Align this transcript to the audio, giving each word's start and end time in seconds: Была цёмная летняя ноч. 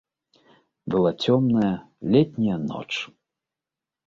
Была 0.93 1.11
цёмная 1.25 1.69
летняя 2.17 2.57
ноч. 2.69 2.89